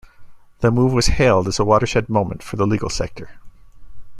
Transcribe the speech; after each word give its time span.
The 0.61 0.71
move 0.71 0.93
was 0.93 1.05
hailed 1.19 1.47
as 1.47 1.59
a 1.59 1.63
'watershed 1.63 2.09
moment' 2.09 2.41
for 2.41 2.55
the 2.55 2.65
legal 2.65 2.89
sector. 2.89 3.39